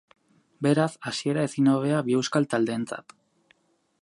Beraz, 0.67 0.87
hasiera 1.11 1.45
ezin 1.49 1.69
hobea 1.75 2.01
bi 2.09 2.19
euskal 2.23 2.51
taldeentzat. 2.55 3.17